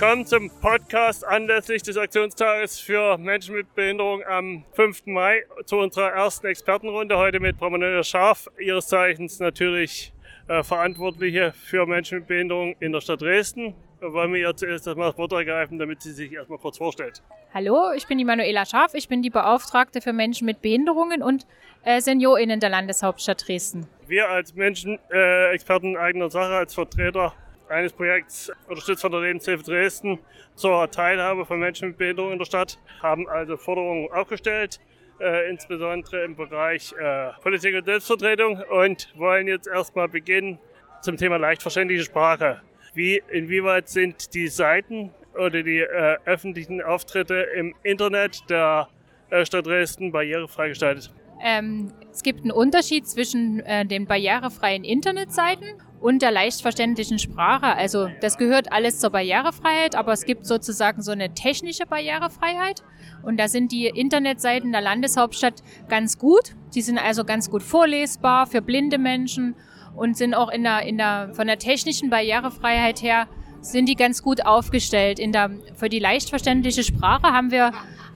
[0.00, 5.06] willkommen zum Podcast anlässlich des Aktionstages für Menschen mit Behinderung am 5.
[5.06, 7.18] Mai zu unserer ersten Expertenrunde.
[7.18, 10.12] Heute mit Frau Manuela Scharf, ihres Zeichens natürlich
[10.46, 13.74] äh, Verantwortliche für Menschen mit Behinderung in der Stadt Dresden.
[13.98, 17.20] Wir wollen wir ihr zuerst das Wort ergreifen, damit sie sich erstmal kurz vorstellt.
[17.52, 21.44] Hallo, ich bin die Manuela Scharf, ich bin die Beauftragte für Menschen mit Behinderungen und
[21.82, 23.88] äh, SeniorInnen der Landeshauptstadt Dresden.
[24.06, 27.34] Wir als Menschen, äh, Experten eigener Sache, als Vertreter
[27.70, 30.18] eines Projekts unterstützt von der Lebenshilfe Dresden
[30.54, 34.80] zur Teilhabe von Menschen mit Behinderung in der Stadt, haben also Forderungen aufgestellt,
[35.20, 40.58] äh, insbesondere im Bereich äh, Politik und Selbstvertretung und wollen jetzt erstmal beginnen
[41.02, 42.62] zum Thema leicht verständliche Sprache.
[42.94, 48.88] Wie, inwieweit sind die Seiten oder die äh, öffentlichen Auftritte im Internet der
[49.30, 51.12] äh, Stadt Dresden barrierefrei gestaltet?
[51.42, 55.66] Ähm, es gibt einen Unterschied zwischen äh, den barrierefreien Internetseiten
[56.00, 57.66] und der leicht verständlichen Sprache.
[57.66, 62.82] Also das gehört alles zur Barrierefreiheit, aber es gibt sozusagen so eine technische Barrierefreiheit.
[63.22, 66.54] Und da sind die Internetseiten der Landeshauptstadt ganz gut.
[66.74, 69.54] Die sind also ganz gut vorlesbar für blinde Menschen
[69.96, 73.26] und sind auch in der, in der, von der technischen Barrierefreiheit her
[73.60, 75.18] sind die ganz gut aufgestellt.
[75.18, 77.72] In der, für die leicht verständliche Sprache haben wir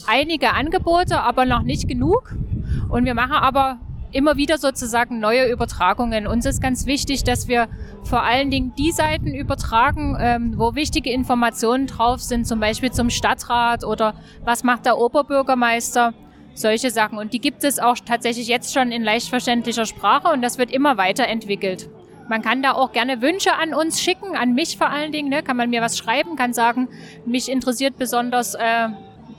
[0.07, 2.35] einige Angebote, aber noch nicht genug.
[2.89, 3.79] Und wir machen aber
[4.13, 6.27] immer wieder sozusagen neue Übertragungen.
[6.27, 7.69] Uns ist ganz wichtig, dass wir
[8.05, 13.11] vor allen Dingen die Seiten übertragen, ähm, wo wichtige Informationen drauf sind, zum Beispiel zum
[13.11, 16.13] Stadtrat oder was macht der Oberbürgermeister,
[16.55, 17.19] solche Sachen.
[17.19, 20.71] Und die gibt es auch tatsächlich jetzt schon in leicht verständlicher Sprache und das wird
[20.71, 21.89] immer weiterentwickelt.
[22.29, 25.29] Man kann da auch gerne Wünsche an uns schicken, an mich vor allen Dingen.
[25.29, 25.43] Ne?
[25.43, 26.89] Kann man mir was schreiben, kann sagen,
[27.27, 28.89] mich interessiert besonders äh,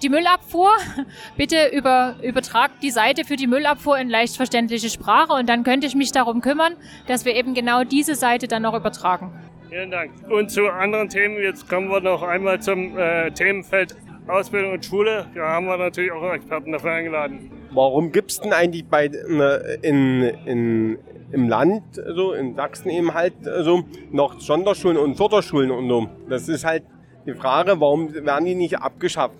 [0.03, 0.69] die Müllabfuhr.
[1.37, 5.87] Bitte über, übertragt die Seite für die Müllabfuhr in leicht verständliche Sprache und dann könnte
[5.87, 6.75] ich mich darum kümmern,
[7.07, 9.31] dass wir eben genau diese Seite dann noch übertragen.
[9.69, 10.11] Vielen Dank.
[10.29, 13.95] Und zu anderen Themen, jetzt kommen wir noch einmal zum äh, Themenfeld
[14.27, 15.25] Ausbildung und Schule.
[15.35, 17.51] Da haben wir natürlich auch Experten dafür eingeladen.
[17.71, 20.99] Warum gibt es denn eigentlich bei, ne, in, in,
[21.31, 26.07] im Land, so in Sachsen eben halt so, noch Sonderschulen und Förderschulen und so?
[26.29, 26.83] Das ist halt
[27.25, 29.35] die Frage, warum werden die nicht abgeschafft?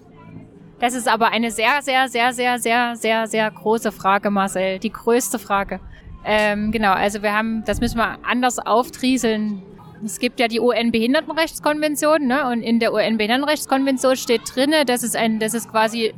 [0.84, 4.80] Das ist aber eine sehr, sehr, sehr, sehr, sehr, sehr, sehr große Frage, Marcel.
[4.80, 5.80] Die größte Frage.
[6.26, 9.64] Ähm, genau, also wir haben, das müssen wir anders auftrieseln.
[10.04, 12.50] Es gibt ja die UN-Behindertenrechtskonvention, ne?
[12.50, 16.14] Und in der UN-Behindertenrechtskonvention steht drinne, dass es ein, dass es quasi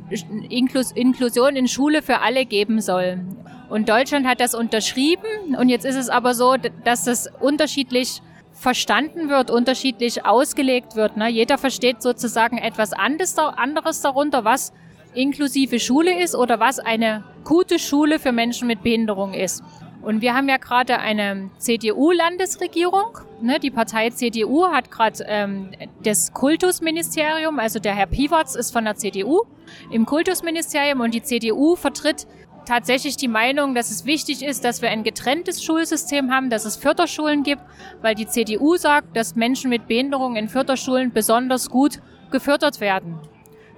[0.48, 3.20] Inklus Inklusion in Schule für alle geben soll.
[3.68, 5.54] Und Deutschland hat das unterschrieben.
[5.56, 8.20] Und jetzt ist es aber so, dass das unterschiedlich
[8.56, 11.16] verstanden wird, unterschiedlich ausgelegt wird.
[11.16, 11.28] Ne?
[11.28, 14.72] Jeder versteht sozusagen etwas anderes darunter, was
[15.14, 19.62] inklusive Schule ist oder was eine gute Schule für Menschen mit Behinderung ist.
[20.02, 23.18] Und wir haben ja gerade eine CDU-Landesregierung.
[23.40, 23.58] Ne?
[23.58, 25.70] Die Partei CDU hat gerade ähm,
[26.02, 29.42] das Kultusministerium, also der Herr Piwarz ist von der CDU
[29.90, 32.28] im Kultusministerium und die CDU vertritt
[32.66, 36.76] tatsächlich die Meinung, dass es wichtig ist, dass wir ein getrenntes Schulsystem haben, dass es
[36.76, 37.62] Förderschulen gibt,
[38.02, 42.00] weil die CDU sagt, dass Menschen mit Behinderung in Förderschulen besonders gut
[42.30, 43.18] gefördert werden.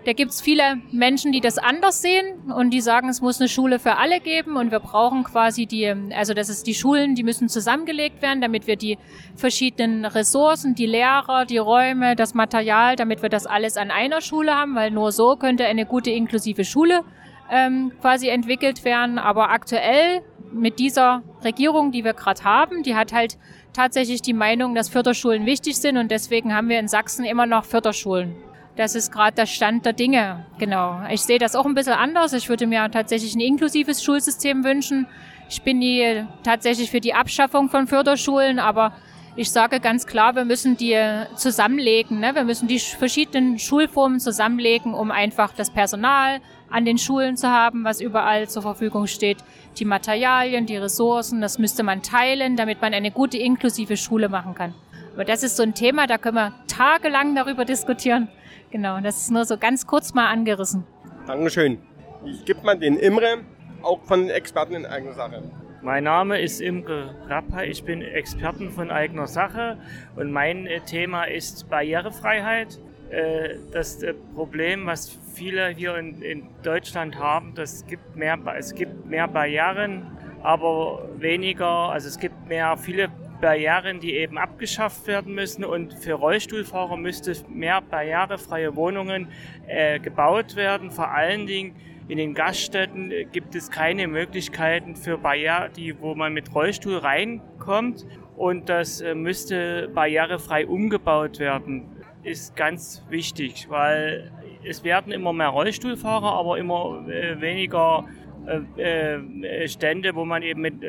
[0.04, 3.48] Da gibt es viele Menschen, die das anders sehen und die sagen, es muss eine
[3.48, 7.24] Schule für alle geben und wir brauchen quasi die, also das ist die Schulen, die
[7.24, 8.96] müssen zusammengelegt werden, damit wir die
[9.36, 14.54] verschiedenen Ressourcen, die Lehrer, die Räume, das Material, damit wir das alles an einer Schule
[14.54, 17.04] haben, weil nur so könnte eine gute inklusive Schule
[17.50, 19.18] ähm, quasi entwickelt werden.
[19.18, 20.22] Aber aktuell
[20.52, 23.38] mit dieser Regierung, die wir gerade haben, die hat halt
[23.72, 27.64] tatsächlich die Meinung, dass Förderschulen wichtig sind und deswegen haben wir in Sachsen immer noch
[27.64, 28.34] Förderschulen.
[28.76, 30.46] Das ist gerade der Stand der Dinge.
[30.58, 31.00] Genau.
[31.10, 32.32] Ich sehe das auch ein bisschen anders.
[32.32, 35.08] Ich würde mir tatsächlich ein inklusives Schulsystem wünschen.
[35.50, 38.92] Ich bin die, tatsächlich für die Abschaffung von Förderschulen, aber
[39.38, 40.98] ich sage ganz klar, wir müssen die
[41.36, 42.18] zusammenlegen.
[42.18, 42.34] Ne?
[42.34, 46.40] Wir müssen die verschiedenen Schulformen zusammenlegen, um einfach das Personal,
[46.70, 49.38] an den Schulen zu haben, was überall zur Verfügung steht.
[49.78, 54.56] Die Materialien, die Ressourcen, das müsste man teilen, damit man eine gute inklusive Schule machen
[54.56, 54.74] kann.
[55.14, 58.26] Aber das ist so ein Thema, da können wir tagelang darüber diskutieren.
[58.72, 60.84] Genau, das ist nur so ganz kurz mal angerissen.
[61.28, 61.78] Dankeschön.
[62.26, 63.44] Ich gebe mal den Imre,
[63.82, 65.44] auch von Experten in eigener Sache.
[65.80, 69.78] Mein Name ist Imke Rappa, ich bin Experten von eigener Sache
[70.16, 72.80] und mein äh, Thema ist Barrierefreiheit.
[73.10, 78.74] Äh, das äh, Problem, was viele hier in, in Deutschland haben, das gibt mehr, es
[78.74, 80.04] gibt mehr Barrieren,
[80.42, 83.08] aber weniger, also es gibt mehr, viele
[83.40, 85.64] Barrieren, die eben abgeschafft werden müssen.
[85.64, 89.28] Und für Rollstuhlfahrer müsste mehr barrierefreie Wohnungen
[89.66, 90.90] äh, gebaut werden.
[90.90, 91.76] Vor allen Dingen
[92.08, 96.98] in den Gaststätten äh, gibt es keine Möglichkeiten für Barriere, die, wo man mit Rollstuhl
[96.98, 98.06] reinkommt.
[98.36, 101.84] Und das äh, müsste barrierefrei umgebaut werden.
[102.22, 104.32] Ist ganz wichtig, weil
[104.64, 108.04] es werden immer mehr Rollstuhlfahrer, aber immer äh, weniger
[108.46, 110.82] äh, äh, Stände, wo man eben mit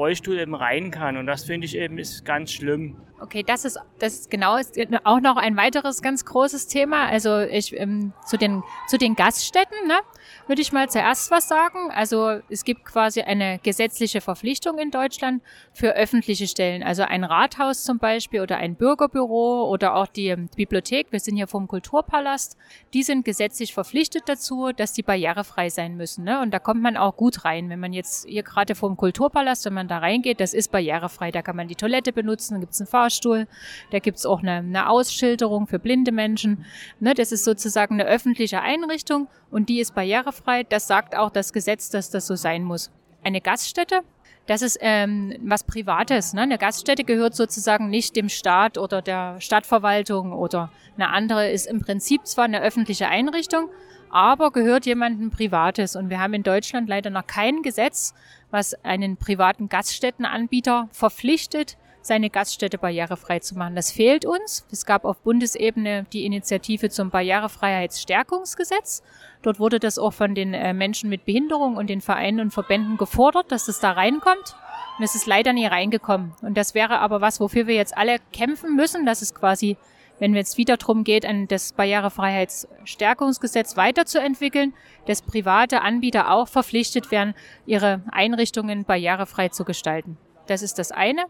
[0.00, 1.18] Rollstuhl eben rein kann.
[1.18, 2.96] Und das finde ich eben ist ganz schlimm.
[3.22, 7.06] Okay, das ist, das ist genau ist auch noch ein weiteres ganz großes Thema.
[7.06, 9.98] Also ich ähm, zu den zu den Gaststätten, ne,
[10.46, 11.90] würde ich mal zuerst was sagen.
[11.90, 15.42] Also es gibt quasi eine gesetzliche Verpflichtung in Deutschland
[15.74, 20.48] für öffentliche Stellen, also ein Rathaus zum Beispiel oder ein Bürgerbüro oder auch die ähm,
[20.56, 21.12] Bibliothek.
[21.12, 22.56] Wir sind hier vom Kulturpalast.
[22.94, 26.24] Die sind gesetzlich verpflichtet dazu, dass die barrierefrei sein müssen.
[26.24, 26.40] Ne?
[26.40, 29.74] Und da kommt man auch gut rein, wenn man jetzt hier gerade vom Kulturpalast, wenn
[29.74, 31.30] man da reingeht, das ist barrierefrei.
[31.30, 33.46] Da kann man die Toilette benutzen, gibt es einen Fahrstuhl Fahrstuhl.
[33.90, 36.64] Da gibt's auch eine, eine Ausschilderung für blinde Menschen.
[37.00, 40.62] Ne, das ist sozusagen eine öffentliche Einrichtung und die ist barrierefrei.
[40.64, 42.90] Das sagt auch das Gesetz, dass das so sein muss.
[43.22, 44.00] Eine Gaststätte,
[44.46, 46.32] das ist ähm, was Privates.
[46.32, 46.42] Ne?
[46.42, 51.80] Eine Gaststätte gehört sozusagen nicht dem Staat oder der Stadtverwaltung oder eine andere ist im
[51.80, 53.68] Prinzip zwar eine öffentliche Einrichtung,
[54.10, 55.94] aber gehört jemandem Privates.
[55.96, 58.14] Und wir haben in Deutschland leider noch kein Gesetz,
[58.50, 63.76] was einen privaten Gaststättenanbieter verpflichtet, seine Gaststätte barrierefrei zu machen.
[63.76, 64.66] Das fehlt uns.
[64.70, 69.02] Es gab auf Bundesebene die Initiative zum Barrierefreiheitsstärkungsgesetz.
[69.42, 72.96] Dort wurde das auch von den äh, Menschen mit Behinderung und den Vereinen und Verbänden
[72.96, 74.56] gefordert, dass das da reinkommt.
[74.98, 76.34] Und es ist leider nie reingekommen.
[76.42, 79.06] Und das wäre aber was, wofür wir jetzt alle kämpfen müssen.
[79.06, 79.76] Das ist quasi,
[80.18, 84.74] wenn es wieder darum geht, an das Barrierefreiheitsstärkungsgesetz weiterzuentwickeln,
[85.06, 87.34] dass private Anbieter auch verpflichtet werden,
[87.66, 90.18] ihre Einrichtungen barrierefrei zu gestalten.
[90.46, 91.24] Das ist das eine.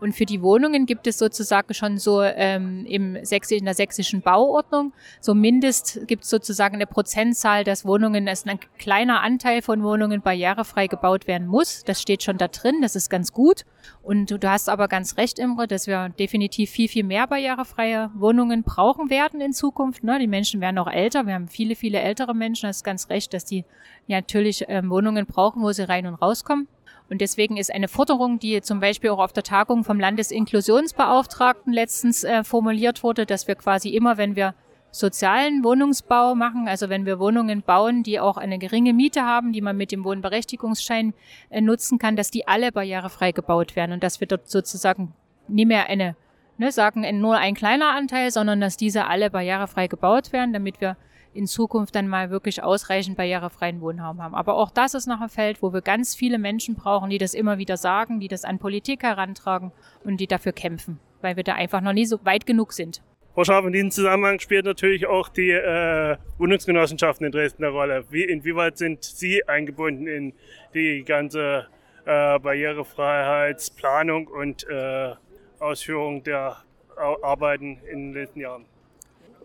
[0.00, 4.22] Und für die Wohnungen gibt es sozusagen schon so ähm, im Sächs in der sächsischen
[4.22, 9.82] Bauordnung, so mindest gibt es sozusagen eine Prozentzahl, dass Wohnungen, dass ein kleiner Anteil von
[9.82, 11.82] Wohnungen barrierefrei gebaut werden muss.
[11.84, 13.64] Das steht schon da drin, das ist ganz gut.
[14.02, 18.10] Und du, du hast aber ganz recht, Imre, dass wir definitiv viel, viel mehr barrierefreie
[18.14, 20.04] Wohnungen brauchen werden in Zukunft.
[20.04, 20.18] Ne?
[20.18, 21.26] Die Menschen werden auch älter.
[21.26, 22.68] Wir haben viele, viele ältere Menschen.
[22.68, 23.64] Das ist ganz recht, dass die
[24.06, 26.68] ja natürlich ähm, Wohnungen brauchen, wo sie rein und rauskommen.
[27.10, 32.24] Und deswegen ist eine Forderung, die zum Beispiel auch auf der Tagung vom Landesinklusionsbeauftragten letztens
[32.24, 34.54] äh, formuliert wurde, dass wir quasi immer, wenn wir
[34.90, 39.60] sozialen Wohnungsbau machen, also wenn wir Wohnungen bauen, die auch eine geringe Miete haben, die
[39.60, 41.14] man mit dem Wohnberechtigungsschein
[41.50, 45.14] äh, nutzen kann, dass die alle barrierefrei gebaut werden und dass wir dort sozusagen
[45.46, 46.16] nie mehr eine,
[46.58, 50.96] ne, sagen nur ein kleiner Anteil, sondern dass diese alle barrierefrei gebaut werden, damit wir
[51.34, 54.34] in Zukunft dann mal wirklich ausreichend barrierefreien Wohnraum haben.
[54.34, 57.34] Aber auch das ist noch ein Feld, wo wir ganz viele Menschen brauchen, die das
[57.34, 59.72] immer wieder sagen, die das an Politik herantragen
[60.04, 63.02] und die dafür kämpfen, weil wir da einfach noch nie so weit genug sind.
[63.34, 68.04] Frau Scharf, in diesem Zusammenhang spielt natürlich auch die äh, Wohnungsgenossenschaften in Dresden eine Rolle.
[68.10, 70.32] Wie, inwieweit sind Sie eingebunden in
[70.74, 71.68] die ganze
[72.04, 75.14] äh, Barrierefreiheitsplanung und äh,
[75.60, 76.56] Ausführung der
[76.96, 78.64] Arbeiten in den letzten Jahren?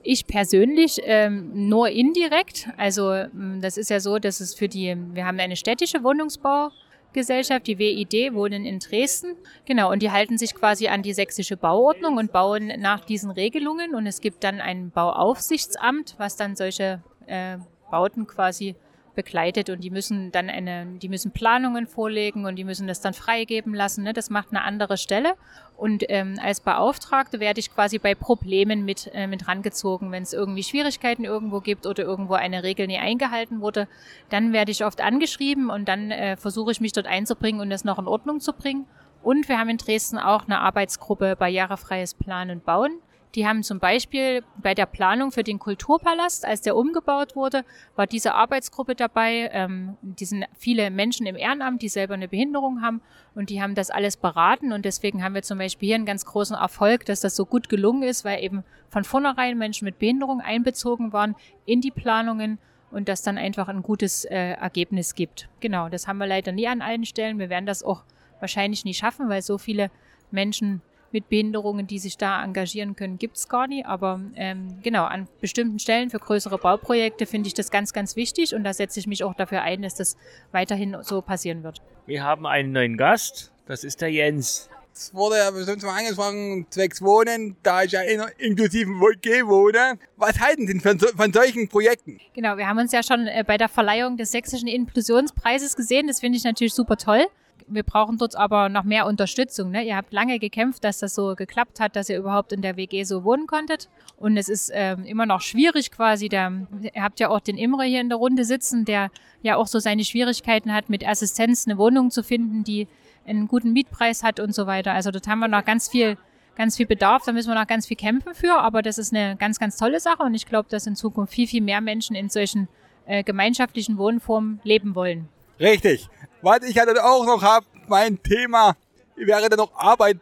[0.04, 2.68] Ich persönlich ähm, nur indirekt.
[2.78, 7.66] Also ähm, das ist ja so, dass es für die, wir haben eine städtische Wohnungsbaugesellschaft,
[7.66, 9.38] die WID, wohnen in Dresden.
[9.66, 13.96] Genau, und die halten sich quasi an die sächsische Bauordnung und bauen nach diesen Regelungen.
[13.96, 17.58] Und es gibt dann ein Bauaufsichtsamt, was dann solche äh,
[17.90, 18.76] Bauten quasi
[19.16, 23.14] begleitet und die müssen dann eine, die müssen Planungen vorlegen und die müssen das dann
[23.14, 24.04] freigeben lassen.
[24.04, 24.14] Ne?
[24.14, 25.36] Das macht eine andere Stelle.
[25.76, 30.12] Und ähm, als Beauftragte werde ich quasi bei Problemen mit, äh, mit rangezogen.
[30.12, 33.88] Wenn es irgendwie Schwierigkeiten irgendwo gibt oder irgendwo eine Regel nie eingehalten wurde,
[34.30, 37.84] dann werde ich oft angeschrieben und dann äh, versuche ich mich dort einzubringen und das
[37.84, 38.86] noch in Ordnung zu bringen.
[39.24, 43.00] Und wir haben in Dresden auch eine Arbeitsgruppe barrierefreies Planen und Bauen.
[43.36, 48.06] Die haben zum Beispiel bei der Planung für den Kulturpalast, als der umgebaut wurde, war
[48.06, 49.50] diese Arbeitsgruppe dabei.
[49.52, 53.02] Ähm, die sind viele Menschen im Ehrenamt, die selber eine Behinderung haben
[53.34, 56.26] und die haben das alles beraten und deswegen haben wir zum Beispiel hier einen ganz
[56.26, 60.40] großen Erfolg, dass das so gut gelungen ist, weil eben von vornherein Menschen mit Behinderung
[60.40, 61.36] einbezogen waren
[61.66, 62.60] in die Planungen
[62.92, 65.50] und das dann einfach ein gutes äh, Ergebnis gibt.
[65.60, 67.40] Genau, das haben wir leider nie an allen Stellen.
[67.40, 68.04] Wir werden das auch
[68.40, 69.90] wahrscheinlich nie schaffen, weil so viele
[70.30, 70.84] Menschen
[71.14, 73.86] mit Behinderungen, die sich da engagieren können, gibt es gar nicht.
[73.86, 78.56] Aber ähm, genau, an bestimmten Stellen für größere Bauprojekte finde ich das ganz, ganz wichtig
[78.56, 80.18] und da setze ich mich auch dafür ein, dass das
[80.52, 81.82] weiterhin so passieren wird.
[82.06, 84.70] Wir haben einen neuen Gast, das ist der Jens.
[84.96, 89.98] Es wurde ja bestimmt mal angefangen, zwecks Wohnen, da ich ja in inklusiven WG wohne.
[90.18, 92.20] Was halten Sie von, von solchen Projekten?
[92.36, 96.06] Genau, wir haben uns ja schon äh, bei der Verleihung des Sächsischen Inklusionspreises gesehen.
[96.06, 97.26] Das finde ich natürlich super toll
[97.68, 99.72] wir brauchen dort aber noch mehr Unterstützung.
[99.72, 99.84] Ne?
[99.84, 103.04] Ihr habt lange gekämpft, dass das so geklappt hat, dass ihr überhaupt in der WG
[103.04, 103.90] so wohnen konntet.
[104.18, 106.30] Und es ist ähm, immer noch schwierig quasi.
[106.30, 106.52] Der,
[106.82, 109.80] ihr habt ja auch den Imre hier in der Runde sitzen, der ja auch so
[109.80, 112.88] seine Schwierigkeiten hat, mit Assistenz eine Wohnung zu finden, die
[113.26, 114.94] einen guten Mietpreis hat und so weiter.
[114.94, 116.18] Also dort haben wir noch ganz viel
[116.56, 119.36] ganz viel Bedarf, da müssen wir noch ganz viel kämpfen für, aber das ist eine
[119.38, 122.30] ganz, ganz tolle Sache und ich glaube, dass in Zukunft viel, viel mehr Menschen in
[122.30, 122.68] solchen
[123.06, 125.30] äh, gemeinschaftlichen Wohnformen leben wollen.
[125.60, 126.10] Richtig.
[126.42, 128.76] Was ich dann auch noch habe, mein Thema
[129.16, 130.20] wäre dann noch Arbeit,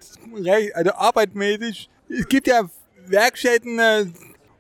[0.73, 1.89] also arbeitmäßig.
[2.09, 2.69] Es gibt ja
[3.07, 4.05] Werkstätten äh,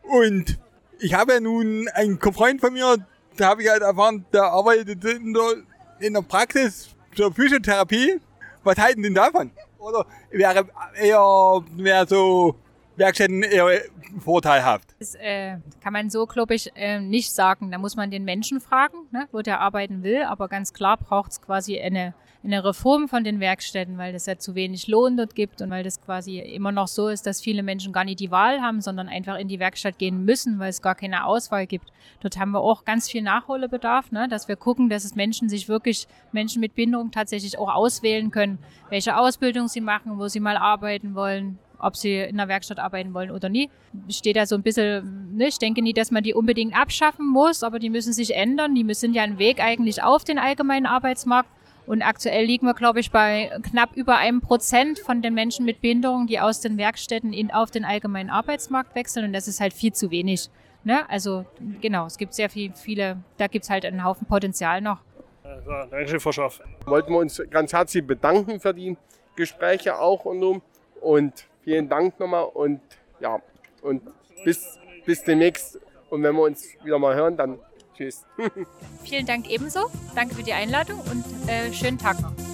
[0.03, 0.57] und
[0.99, 2.97] ich habe ja nun einen Freund von mir,
[3.37, 5.55] da habe ich halt erfahren, der arbeitet in der,
[5.99, 8.19] in der Praxis zur Physiotherapie.
[8.63, 9.51] Was halten denn davon?
[9.79, 12.55] Oder wäre eher mehr so
[13.01, 13.81] Werkstätten eher
[14.19, 14.95] vorteilhaft?
[14.99, 17.71] Das äh, kann man so, glaube ich, äh, nicht sagen.
[17.71, 20.23] Da muss man den Menschen fragen, ne, wo der arbeiten will.
[20.23, 24.37] Aber ganz klar braucht es quasi eine eine Reform von den Werkstätten, weil es ja
[24.37, 27.61] zu wenig Lohn dort gibt und weil das quasi immer noch so ist, dass viele
[27.61, 30.81] Menschen gar nicht die Wahl haben, sondern einfach in die Werkstatt gehen müssen, weil es
[30.81, 31.91] gar keine Auswahl gibt.
[32.21, 34.27] Dort haben wir auch ganz viel Nachholbedarf, ne?
[34.27, 38.57] dass wir gucken, dass es Menschen sich wirklich, Menschen mit Behinderung tatsächlich auch auswählen können,
[38.89, 43.13] welche Ausbildung sie machen, wo sie mal arbeiten wollen, ob sie in der Werkstatt arbeiten
[43.13, 43.69] wollen oder nie.
[44.09, 45.47] Steht da so ein bisschen, ne?
[45.47, 48.75] ich denke nie, dass man die unbedingt abschaffen muss, aber die müssen sich ändern.
[48.75, 51.49] Die sind ja ein Weg eigentlich auf den allgemeinen Arbeitsmarkt.
[51.87, 55.81] Und aktuell liegen wir, glaube ich, bei knapp über einem Prozent von den Menschen mit
[55.81, 59.25] Behinderung, die aus den Werkstätten in, auf den allgemeinen Arbeitsmarkt wechseln.
[59.25, 60.49] Und das ist halt viel zu wenig.
[60.83, 61.09] Ne?
[61.09, 61.45] Also
[61.81, 64.99] genau, es gibt sehr viel, viele, da gibt es halt einen Haufen Potenzial noch.
[65.43, 66.61] Also, Dankeschön, Frau Schaff.
[66.85, 68.95] Wollten wir uns ganz herzlich bedanken für die
[69.35, 70.61] Gespräche auch und,
[71.01, 72.81] und vielen Dank nochmal und
[73.19, 73.41] ja,
[73.81, 74.01] und
[74.43, 75.79] bis, bis demnächst.
[76.09, 77.59] Und wenn wir uns wieder mal hören, dann
[77.95, 78.25] Tschüss.
[79.03, 79.91] Vielen Dank ebenso.
[80.15, 82.50] Danke für die Einladung und äh, schönen Tag noch.